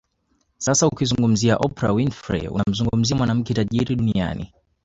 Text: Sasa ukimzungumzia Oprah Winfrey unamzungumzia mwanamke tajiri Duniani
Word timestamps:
Sasa 0.65 0.83
ukimzungumzia 0.87 1.57
Oprah 1.59 1.93
Winfrey 1.95 2.47
unamzungumzia 2.47 3.15
mwanamke 3.17 3.53
tajiri 3.53 3.95
Duniani 3.95 4.53